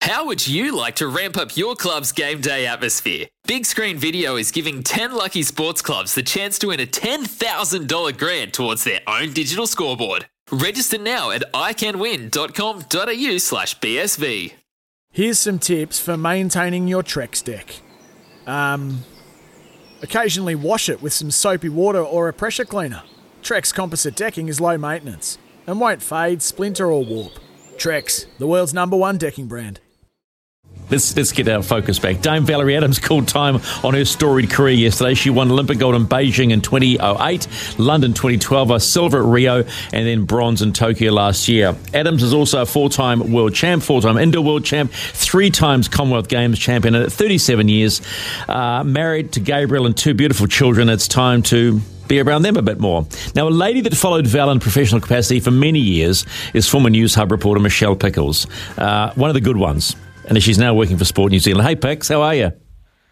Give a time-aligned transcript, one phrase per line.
[0.00, 3.26] How would you like to ramp up your club's game day atmosphere?
[3.46, 8.16] Big Screen Video is giving 10 lucky sports clubs the chance to win a $10,000
[8.18, 10.26] grant towards their own digital scoreboard.
[10.50, 14.52] Register now at iCanWin.com.au slash BSV.
[15.12, 17.80] Here's some tips for maintaining your Trex deck.
[18.46, 19.04] Um,
[20.00, 23.02] occasionally wash it with some soapy water or a pressure cleaner.
[23.42, 27.32] Trex composite decking is low maintenance and won't fade, splinter, or warp.
[27.76, 29.80] Trex, the world's number one decking brand.
[30.90, 32.20] Let's, let's get our focus back.
[32.22, 35.14] Dame Valerie Adams called time on her storied career yesterday.
[35.14, 37.46] She won Olympic gold in Beijing in 2008,
[37.78, 41.76] London 2012, a silver at Rio, and then bronze in Tokyo last year.
[41.92, 45.88] Adams is also a four time world champ, four time indoor world champ, three times
[45.88, 48.00] Commonwealth Games champion, and at 37 years,
[48.48, 50.88] uh, married to Gabriel and two beautiful children.
[50.88, 53.06] It's time to be around them a bit more.
[53.34, 57.14] Now, a lady that followed Val in professional capacity for many years is former News
[57.14, 58.46] Hub reporter Michelle Pickles,
[58.78, 59.94] uh, one of the good ones.
[60.28, 61.66] And she's now working for Sport New Zealand.
[61.66, 62.52] Hey, Pix, how are you?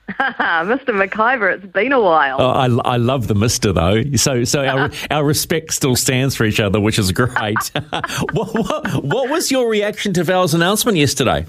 [0.20, 0.91] Mr.
[0.91, 2.36] McIvor, it's been a while.
[2.41, 4.05] Oh, I, I love the Mister though.
[4.14, 7.33] So so our our respect still stands for each other, which is great.
[8.33, 11.44] what, what, what was your reaction to Val's announcement yesterday?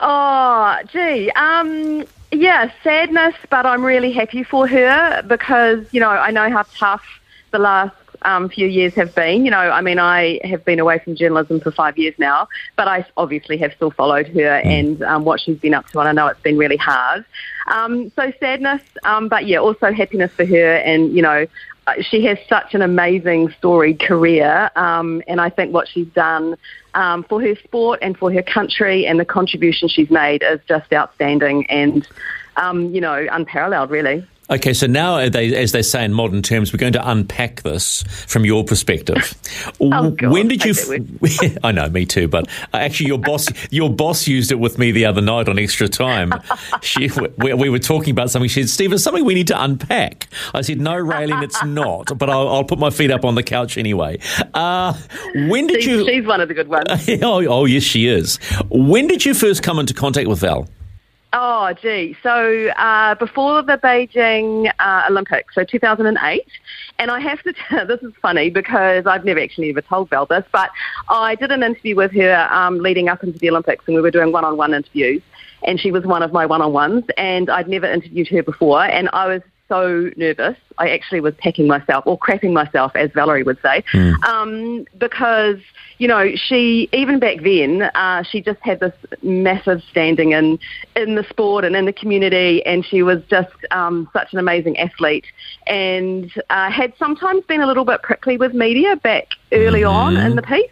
[0.00, 6.30] Oh, gee, um, yeah, sadness, but I'm really happy for her because you know I
[6.30, 7.02] know how tough
[7.50, 9.44] the last um, few years have been.
[9.44, 12.88] You know, I mean, I have been away from journalism for five years now, but
[12.88, 16.12] I obviously have still followed her and um, what she's been up to, and I
[16.12, 17.24] know it's been really hard.
[17.66, 21.46] Um, so sadness, um, but yeah, also happiness for her, and you know,
[21.86, 26.56] uh, she has such an amazing storied career, um, and I think what she's done
[26.94, 30.92] um, for her sport and for her country and the contribution she's made is just
[30.92, 32.06] outstanding and,
[32.56, 34.26] um, you know, unparalleled, really.
[34.50, 38.44] Okay, so now, as they say in modern terms, we're going to unpack this from
[38.44, 39.34] your perspective.
[39.80, 40.74] oh, God, when did you?
[41.22, 42.26] I, I know, me too.
[42.26, 45.56] But uh, actually, your boss, your boss used it with me the other night on
[45.56, 46.32] extra time.
[46.82, 48.48] she, we, we, were talking about something.
[48.48, 52.18] She said, "Steve, it's something we need to unpack." I said, "No, Raelene, it's not."
[52.18, 54.18] But I'll, I'll, put my feet up on the couch anyway.
[54.52, 54.94] Uh,
[55.34, 56.04] when did you?
[56.06, 56.86] She's one of the good ones.
[57.22, 58.38] oh, oh, yes, she is.
[58.68, 60.68] When did you first come into contact with Val?
[61.32, 62.16] Oh, gee.
[62.24, 66.46] So uh, before the Beijing uh, Olympics, so 2008,
[66.98, 70.26] and I have to tell, this is funny because I've never actually ever told Val
[70.26, 70.70] this, but
[71.08, 74.10] I did an interview with her um, leading up into the Olympics, and we were
[74.10, 75.22] doing one-on-one interviews,
[75.62, 79.28] and she was one of my one-on-ones, and I'd never interviewed her before, and I
[79.28, 80.56] was so nervous.
[80.78, 84.22] I actually was packing myself, or crapping myself, as Valerie would say, mm.
[84.24, 85.58] um, because
[85.98, 90.58] you know she even back then uh, she just had this massive standing in
[90.96, 94.76] in the sport and in the community, and she was just um, such an amazing
[94.78, 95.26] athlete,
[95.66, 100.16] and uh, had sometimes been a little bit prickly with media back early mm-hmm.
[100.16, 100.70] on in the piece.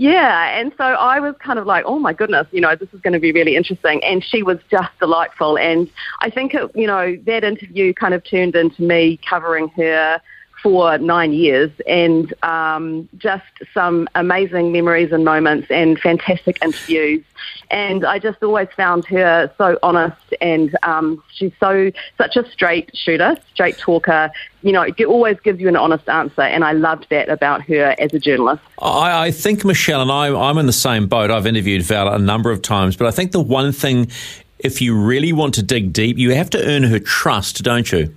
[0.00, 3.00] Yeah, and so I was kind of like, oh my goodness, you know, this is
[3.00, 4.00] going to be really interesting.
[4.04, 5.58] And she was just delightful.
[5.58, 10.20] And I think, it, you know, that interview kind of turned into me covering her
[10.62, 17.22] for nine years and um, just some amazing memories and moments and fantastic interviews.
[17.70, 22.90] And I just always found her so honest and um, she's so such a straight
[22.94, 24.30] shooter, straight talker.
[24.62, 27.94] You know, it always gives you an honest answer, and I loved that about her
[27.98, 28.62] as a journalist.
[28.80, 31.30] I, I think Michelle and I, I'm in the same boat.
[31.30, 34.10] I've interviewed Val a number of times, but I think the one thing,
[34.58, 38.14] if you really want to dig deep, you have to earn her trust, don't you?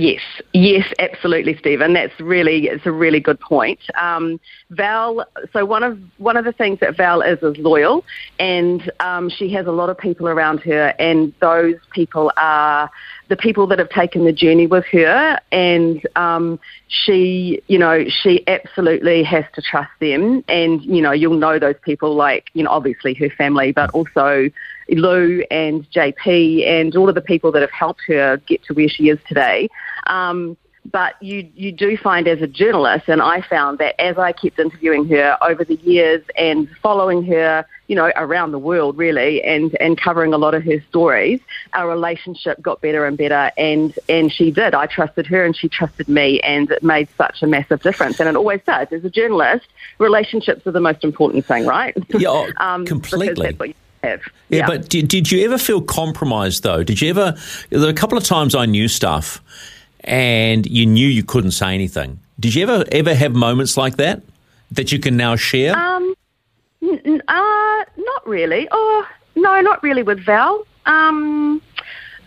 [0.00, 0.20] Yes,
[0.52, 1.92] yes, absolutely, Stephen.
[1.92, 3.80] That's really it's a really good point.
[4.00, 4.38] Um,
[4.70, 8.04] Val, so one of one of the things that Val is is loyal,
[8.38, 12.88] and um, she has a lot of people around her, and those people are
[13.28, 18.46] the people that have taken the journey with her, and um, she, you know, she
[18.46, 22.70] absolutely has to trust them, and you know, you'll know those people like you know,
[22.70, 24.48] obviously her family, but also
[24.90, 28.88] Lou and JP and all of the people that have helped her get to where
[28.88, 29.68] she is today.
[30.06, 30.56] Um,
[30.90, 34.58] but you you do find as a journalist, and I found that as I kept
[34.58, 39.76] interviewing her over the years and following her, you know, around the world really, and
[39.80, 41.40] and covering a lot of her stories,
[41.72, 44.74] our relationship got better and better, and and she did.
[44.74, 48.28] I trusted her, and she trusted me, and it made such a massive difference, and
[48.28, 48.88] it always does.
[48.90, 49.66] As a journalist,
[49.98, 51.96] relationships are the most important thing, right?
[52.08, 54.20] Yeah, um, completely have.
[54.48, 56.82] Yeah, but did, did you ever feel compromised though?
[56.82, 57.36] Did you ever?
[57.70, 59.42] There were a couple of times I knew stuff,
[60.04, 62.20] and you knew you couldn't say anything.
[62.40, 64.22] Did you ever ever have moments like that
[64.72, 65.76] that you can now share?
[65.76, 66.14] Um,
[66.82, 68.68] n- uh, not really.
[68.70, 70.66] Oh, no, not really with Val.
[70.86, 71.60] Um,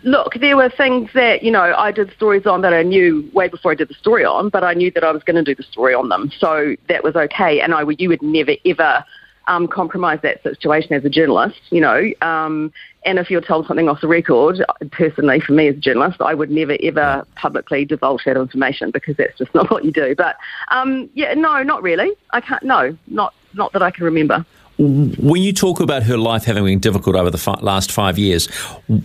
[0.02, 3.48] look, there were things that, you know, I did stories on that I knew way
[3.48, 5.54] before I did the story on, but I knew that I was going to do
[5.54, 6.30] the story on them.
[6.38, 7.60] So that was okay.
[7.60, 9.04] And I you would never, ever
[9.48, 12.10] um, compromise that situation as a journalist, you know.
[12.20, 12.72] Um,
[13.04, 16.34] and if you're told something off the record, personally, for me as a journalist, I
[16.34, 20.14] would never, ever publicly divulge that information because that's just not what you do.
[20.14, 20.36] But
[20.68, 22.12] um, yeah, no, not really.
[22.30, 24.44] I can't, no, not, not that I can remember.
[24.78, 28.48] When you talk about her life having been difficult over the fi- last five years,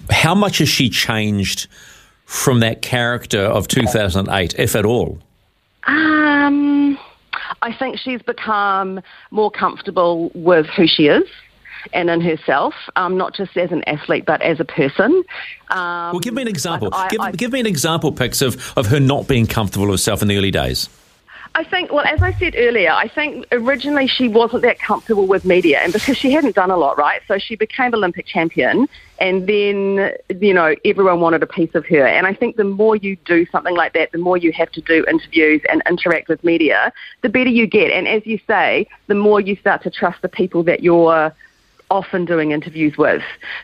[0.10, 1.68] how much has she changed
[2.25, 5.19] from that character of 2008, if at all?
[5.83, 6.98] Um,
[7.62, 9.01] I think she's become
[9.31, 11.27] more comfortable with who she is
[11.94, 15.24] and in herself, um, not just as an athlete, but as a person.
[15.69, 16.89] Um, well, give me an example.
[16.92, 19.94] I, give, I, give me an example, Pix, of, of her not being comfortable with
[19.94, 20.89] herself in the early days.
[21.57, 25.44] I think, well, as I said earlier, I think originally she wasn't that comfortable with
[25.44, 27.19] media, and because she hadn't done a lot, right?
[27.27, 28.88] So she became Olympic champion,
[29.19, 32.06] and then, you know, everyone wanted a piece of her.
[32.06, 34.81] And I think the more you do something like that, the more you have to
[34.81, 36.94] do interviews and interact with media,
[37.24, 37.89] the better you get.
[37.89, 41.33] And as you say, the more you start to trust the people that you're
[41.89, 43.22] often doing interviews with.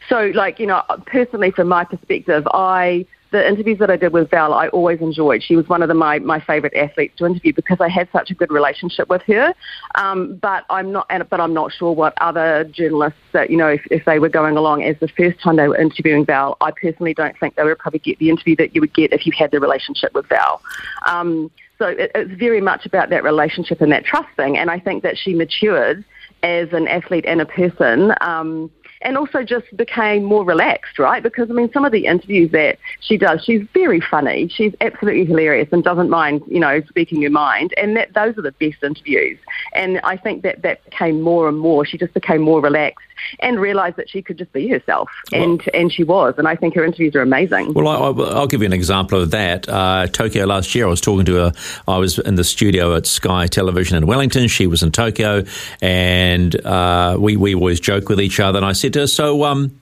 [0.10, 4.30] So, like, you know, personally, from my perspective, I the interviews that I did with
[4.30, 5.42] Val, I always enjoyed.
[5.42, 8.30] She was one of the, my my favourite athletes to interview because I had such
[8.30, 9.54] a good relationship with her.
[9.96, 13.82] Um, but I'm not, but I'm not sure what other journalists that you know if,
[13.90, 16.58] if they were going along as the first time they were interviewing Val.
[16.62, 19.26] I personally don't think they would probably get the interview that you would get if
[19.26, 20.62] you had the relationship with Val.
[21.08, 21.50] Um,
[21.80, 24.60] so it, it's very much about that relationship and that trust thing.
[24.60, 26.06] And I think that she matured
[26.44, 28.14] as an athlete and a person.
[28.22, 28.70] Um,
[29.04, 31.22] and also just became more relaxed, right?
[31.22, 34.48] Because I mean, some of the interviews that she does, she's very funny.
[34.48, 37.74] She's absolutely hilarious and doesn't mind, you know, speaking her mind.
[37.78, 39.38] And that those are the best interviews.
[39.74, 41.86] And I think that that became more and more.
[41.86, 43.06] She just became more relaxed
[43.40, 46.36] and realised that she could just be herself, and well, and she was.
[46.38, 47.74] And I think her interviews are amazing.
[47.74, 49.68] Well, I, will give you an example of that.
[49.68, 51.52] Uh, Tokyo last year, I was talking to her.
[51.88, 54.48] I was in the studio at Sky Television in Wellington.
[54.48, 55.44] She was in Tokyo,
[55.82, 58.58] and uh, we we always joke with each other.
[58.58, 59.80] And I said "So, um,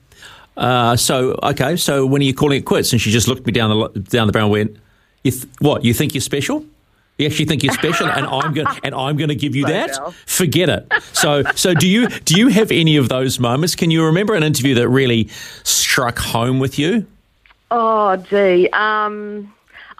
[0.56, 3.52] uh, so okay, so when are you calling it quits?" And she just looked me
[3.52, 4.76] down the down the brow and went,
[5.24, 5.84] you th- "What?
[5.84, 6.64] You think you're special?"
[7.18, 10.12] You actually think you're special, and I'm going and I'm going to give you that.
[10.26, 10.92] Forget it.
[11.12, 13.76] So, so do you do you have any of those moments?
[13.76, 15.28] Can you remember an interview that really
[15.62, 17.06] struck home with you?
[17.70, 18.68] Oh, gee.
[18.70, 19.52] Um,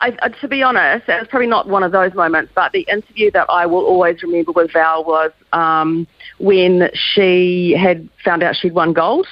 [0.03, 2.85] I, uh, to be honest, it was probably not one of those moments, but the
[2.91, 6.09] interview that I will always remember with Val was um,
[6.39, 9.29] when she had found out she'd won gold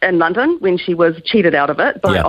[0.00, 2.22] in London when she was cheated out of it by yeah.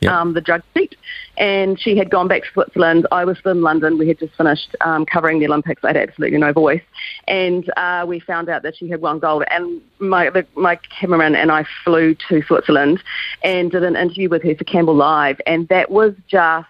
[0.00, 0.20] Yeah.
[0.20, 0.96] um, the drug cheat.
[1.36, 3.06] And she had gone back to Switzerland.
[3.10, 3.98] I was in London.
[3.98, 5.82] We had just finished um, covering the Olympics.
[5.82, 6.82] I had absolutely no voice.
[7.26, 9.44] And uh, we found out that she had won gold.
[9.50, 13.02] And my, the, my cameraman and I flew to Switzerland
[13.42, 15.40] and did an interview with her for Campbell Live.
[15.46, 16.68] And that was just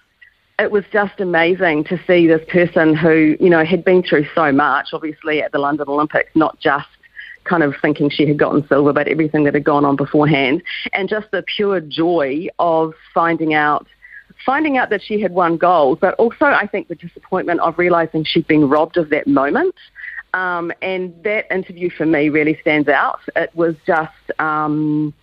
[0.59, 4.53] it was just amazing to see this person who, you know, had been through so
[4.53, 6.87] much, obviously, at the London Olympics, not just
[7.45, 10.63] kind of thinking she had gotten silver, but everything that had gone on beforehand,
[10.93, 13.87] and just the pure joy of finding out
[14.45, 18.25] finding out that she had won gold, but also I think the disappointment of realizing
[18.25, 19.75] she'd been robbed of that moment.
[20.35, 23.21] Um, and that interview for me really stands out.
[23.37, 25.15] It was just um,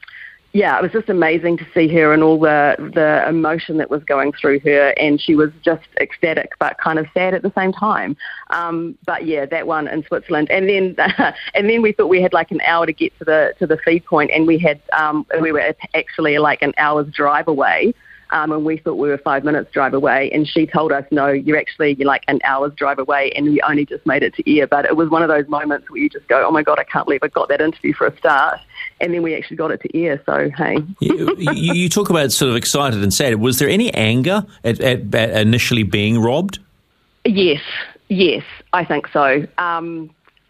[0.53, 4.03] yeah, it was just amazing to see her and all the the emotion that was
[4.03, 7.71] going through her, and she was just ecstatic but kind of sad at the same
[7.71, 8.17] time.
[8.49, 10.95] Um, but yeah, that one in Switzerland, and then
[11.53, 13.77] and then we thought we had like an hour to get to the to the
[13.77, 17.93] feed point, and we had um, we were actually like an hour's drive away
[18.31, 20.31] um, and we thought we were five minutes drive away.
[20.31, 23.61] And she told us, no, you're actually you're like an hour's drive away, and we
[23.61, 24.67] only just made it to air.
[24.67, 26.83] But it was one of those moments where you just go, oh my god, I
[26.83, 28.59] can't believe I got that interview for a start,
[28.99, 30.21] and then we actually got it to air.
[30.25, 33.35] So hey, you, you, talk about sort of excited and sad.
[33.35, 36.59] Was there any anger at, at, at initially being robbed?
[37.25, 37.61] Yes,
[38.07, 39.45] yes, I think so.
[39.57, 40.09] Um,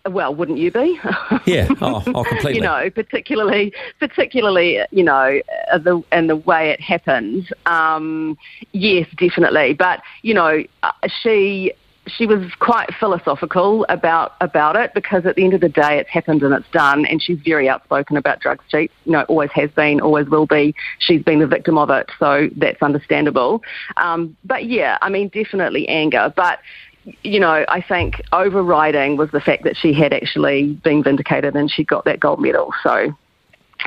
[0.09, 0.99] well, wouldn't you be?
[1.45, 2.55] yeah, oh, oh, completely.
[2.55, 5.41] you know, particularly, particularly, you know,
[5.71, 7.53] uh, the and the way it happened.
[7.65, 8.37] Um,
[8.71, 9.73] yes, definitely.
[9.73, 10.91] But you know, uh,
[11.21, 11.73] she
[12.07, 16.09] she was quite philosophical about about it because at the end of the day, it's
[16.09, 17.05] happened and it's done.
[17.05, 18.93] And she's very outspoken about drugs cheats.
[19.05, 20.73] You know, always has been, always will be.
[20.99, 23.63] She's been the victim of it, so that's understandable.
[23.97, 26.59] Um, but yeah, I mean, definitely anger, but
[27.23, 31.69] you know, I think overriding was the fact that she had actually been vindicated and
[31.69, 32.73] she got that gold medal.
[32.83, 33.15] So,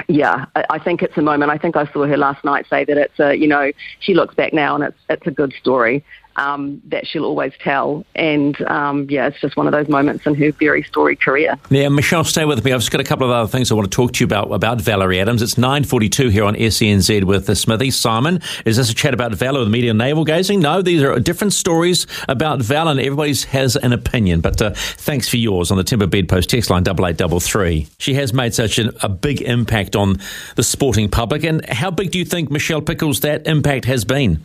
[0.08, 1.50] yeah, I, I think it's a moment.
[1.50, 4.34] I think I saw her last night say that it's a, you know, she looks
[4.34, 6.04] back now and it's it's a good story
[6.36, 8.04] um, that she'll always tell.
[8.14, 11.58] And um, yeah, it's just one of those moments in her very storied career.
[11.70, 12.72] Yeah, Michelle, stay with me.
[12.72, 14.52] I've just got a couple of other things I want to talk to you about
[14.52, 15.42] about Valerie Adams.
[15.42, 17.90] It's nine forty-two here on SENZ with the Smithy.
[17.90, 20.60] Simon, is this a chat about Val or the media navel gazing?
[20.60, 24.40] No, these are different stories about Val, and everybody has an opinion.
[24.40, 27.88] But uh, thanks for yours on the Timber Bedpost text line double eight double three.
[27.98, 30.20] She has made such an, a big impact on
[30.56, 34.44] the sporting public, and how big do you think Michelle Pickles that impact has been?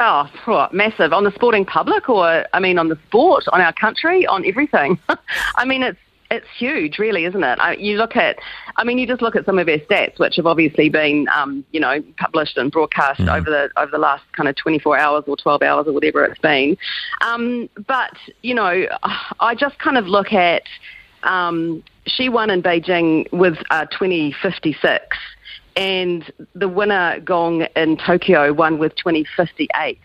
[0.00, 3.72] Oh, what, massive on the sporting public, or I mean, on the sport, on our
[3.72, 4.98] country, on everything.
[5.56, 5.98] I mean, it's
[6.30, 7.58] it's huge, really, isn't it?
[7.58, 8.38] I, you look at,
[8.76, 11.64] I mean, you just look at some of her stats, which have obviously been, um,
[11.72, 13.34] you know, published and broadcast mm.
[13.34, 16.38] over the over the last kind of 24 hours or 12 hours or whatever it's
[16.40, 16.76] been.
[17.22, 18.86] Um, but you know,
[19.40, 20.64] I just kind of look at,
[21.22, 25.16] um, she won in Beijing with uh, 2056
[25.78, 29.98] and the winner Gong in Tokyo won with 2058.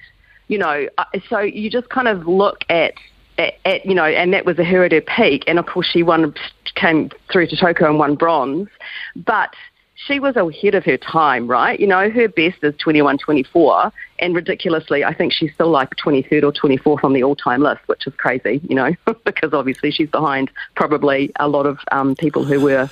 [0.48, 2.94] You know, uh, so you just kind of look at,
[3.40, 5.88] at, at, you know, and that was a her at her peak, and of course
[5.88, 6.36] she won,
[6.76, 8.70] came through to Tokyo and won bronze,
[9.16, 9.56] but
[9.96, 11.80] she was ahead of her time, right?
[11.80, 16.44] You know, her best is 21 24, and ridiculously, I think she's still like 23rd
[16.44, 18.94] or 24th on the all time list, which is crazy, you know,
[19.26, 22.92] because obviously she's behind probably a lot of um, people who were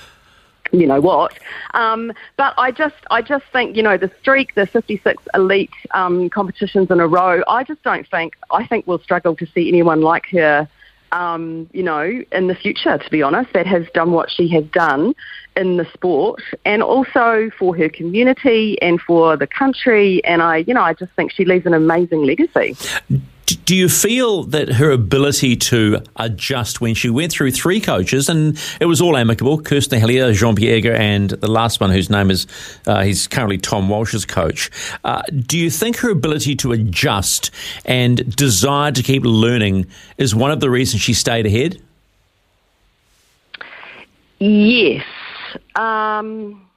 [0.72, 1.38] you know what.
[1.74, 6.30] Um, but I just, I just think, you know, the streak, the 56 elite um,
[6.30, 10.00] competitions in a row, I just don't think, I think we'll struggle to see anyone
[10.00, 10.68] like her,
[11.12, 14.64] um, you know, in the future, to be honest, that has done what she has
[14.64, 15.14] done
[15.56, 20.24] in the sport and also for her community and for the country.
[20.24, 22.76] And I, you know, I just think she leaves an amazing legacy
[23.72, 28.62] do you feel that her ability to adjust when she went through three coaches and
[28.82, 32.46] it was all amicable Kirsten Hellier, Jean Pierre and the last one whose name is
[32.86, 34.70] uh, he's currently Tom Walsh's coach
[35.04, 37.50] uh, do you think her ability to adjust
[37.86, 39.86] and desire to keep learning
[40.18, 41.80] is one of the reasons she stayed ahead?
[44.38, 45.02] Yes.
[45.76, 46.68] Um,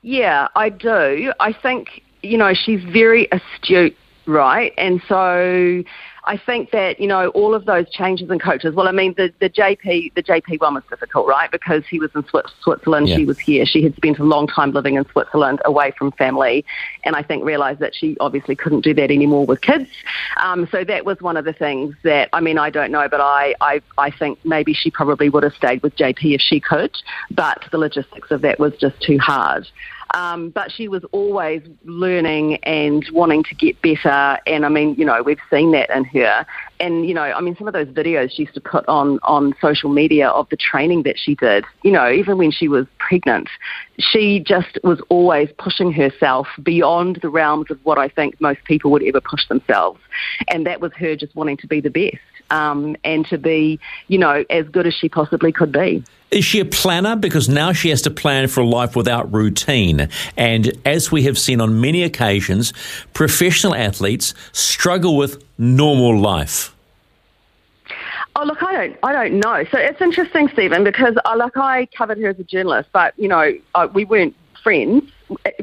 [0.00, 1.30] yeah I do.
[1.40, 4.72] I think you know she's very astute right?
[4.78, 5.82] And so
[6.28, 8.74] I think that you know all of those changes in coaches.
[8.74, 11.50] Well, I mean the the JP the JP one was difficult, right?
[11.50, 12.22] Because he was in
[12.62, 13.16] Switzerland, yeah.
[13.16, 13.64] she was here.
[13.64, 16.66] She had spent a long time living in Switzerland, away from family,
[17.04, 19.88] and I think realised that she obviously couldn't do that anymore with kids.
[20.36, 23.22] Um, so that was one of the things that I mean I don't know, but
[23.22, 26.94] I I I think maybe she probably would have stayed with JP if she could,
[27.30, 29.66] but the logistics of that was just too hard.
[30.14, 34.38] Um, but she was always learning and wanting to get better.
[34.46, 36.46] And I mean, you know, we've seen that in her.
[36.80, 39.54] And, you know, I mean, some of those videos she used to put on, on
[39.60, 43.48] social media of the training that she did, you know, even when she was pregnant,
[43.98, 48.90] she just was always pushing herself beyond the realms of what I think most people
[48.92, 50.00] would ever push themselves.
[50.48, 52.18] And that was her just wanting to be the best
[52.50, 53.78] um, and to be,
[54.08, 56.02] you know, as good as she possibly could be.
[56.30, 57.16] Is she a planner?
[57.16, 60.08] Because now she has to plan for a life without routine.
[60.36, 62.72] And as we have seen on many occasions,
[63.14, 66.74] professional athletes struggle with normal life.
[68.36, 69.64] Oh look, I don't, I don't know.
[69.72, 73.18] So it's interesting, Stephen, because I, uh, like I covered her as a journalist, but
[73.18, 75.10] you know, uh, we weren't friends.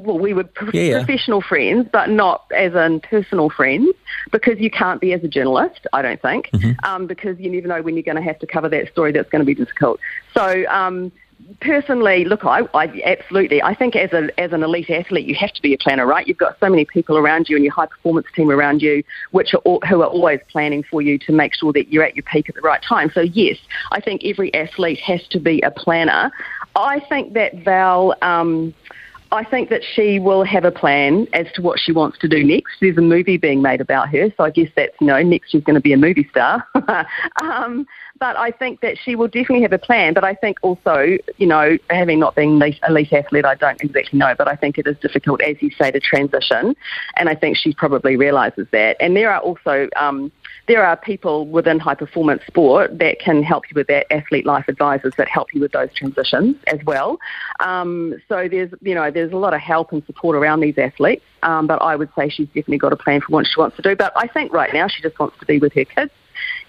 [0.01, 1.03] Well, we were pro- yeah.
[1.03, 3.95] professional friends, but not as in personal friends,
[4.31, 6.73] because you can't be as a journalist, I don't think, mm-hmm.
[6.85, 9.29] um, because you never know when you're going to have to cover that story that's
[9.29, 9.99] going to be difficult.
[10.33, 11.11] So, um,
[11.61, 13.61] personally, look, I, I, absolutely.
[13.61, 16.27] I think as a as an elite athlete, you have to be a planner, right?
[16.27, 19.53] You've got so many people around you and your high performance team around you, which
[19.53, 22.23] are all, who are always planning for you to make sure that you're at your
[22.23, 23.11] peak at the right time.
[23.13, 23.57] So yes,
[23.91, 26.31] I think every athlete has to be a planner.
[26.75, 28.15] I think that Val.
[28.21, 28.73] Um,
[29.35, 32.43] I think that she will have a plan as to what she wants to do
[32.43, 32.73] next.
[32.81, 35.63] There's a movie being made about her, so I guess that's you know next she's
[35.63, 36.65] going to be a movie star.
[37.41, 37.85] um,
[38.19, 40.13] but I think that she will definitely have a plan.
[40.13, 44.33] But I think also, you know, having not been elite athlete, I don't exactly know,
[44.37, 46.75] but I think it is difficult, as you say, to transition.
[47.17, 48.95] And I think she probably realises that.
[48.99, 50.31] And there are also um,
[50.67, 54.65] there are people within high performance sport that can help you with that, athlete life
[54.67, 57.19] advisors that help you with those transitions as well.
[57.59, 61.23] Um, so there's you know there's a lot of help and support around these athletes.
[61.43, 63.83] Um, but I would say she's definitely got a plan for what she wants to
[63.83, 63.95] do.
[63.95, 66.11] But I think right now she just wants to be with her kids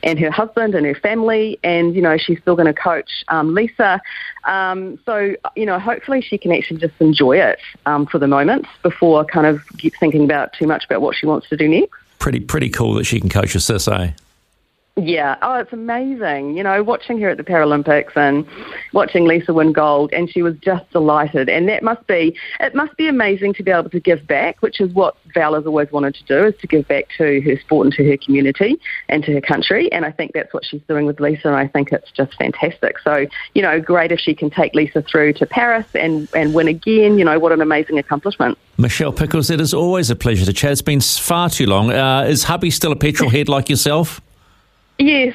[0.03, 1.59] and her husband and her family.
[1.65, 4.01] And, you know, she's still going to coach um, Lisa.
[4.45, 8.67] Um, so, you know, hopefully she can actually just enjoy it um, for the moment
[8.83, 9.61] before kind of
[9.99, 11.99] thinking about too much about what she wants to do next.
[12.19, 14.13] Pretty, pretty cool that she can coach a sis, eh?
[14.99, 16.57] Yeah, oh, it's amazing.
[16.57, 18.47] You know, watching her at the Paralympics and
[18.95, 21.51] watching Lisa win gold, and she was just delighted.
[21.51, 24.81] And that must be, it must be amazing to be able to give back, which
[24.81, 27.89] is what Val has always wanted to do, is to give back to her sport
[27.89, 29.93] and to her community and to her country.
[29.93, 32.99] And I think that's what she's doing with Lisa, and I think it's just fantastic.
[33.01, 36.69] So, you know, great if she can take Lisa through to Paris and, and win
[36.69, 37.19] again.
[37.19, 38.57] You know, what an amazing accomplishment.
[38.79, 40.73] Michelle Pickles, it is always a pleasure to chat.
[40.73, 41.91] It's been far too long.
[41.91, 44.23] Uh, is hubby still a petrol head like yourself?
[44.99, 45.35] Yes.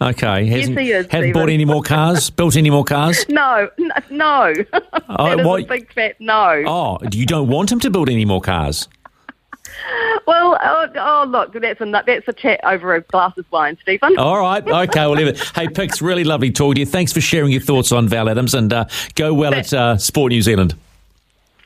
[0.00, 0.46] Okay.
[0.46, 1.32] Hasn't, he is, haven't Stephen.
[1.32, 2.30] bought any more cars?
[2.30, 3.24] built any more cars?
[3.28, 4.54] No, n- no.
[4.72, 6.62] Oh, that is a big fat no.
[6.66, 8.88] Oh, you don't want him to build any more cars?
[10.26, 14.18] Well, oh, oh, look, that's a that's a chat over a glass of wine, Stephen.
[14.18, 14.66] All right.
[14.70, 15.38] Okay, we'll leave it.
[15.54, 16.86] Hey, Pix, really lovely talking to you.
[16.86, 20.30] Thanks for sharing your thoughts on Val Adams and uh, go well at uh, Sport
[20.30, 20.74] New Zealand.